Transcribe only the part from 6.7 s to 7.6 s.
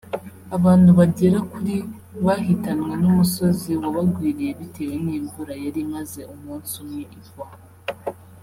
umwe igwa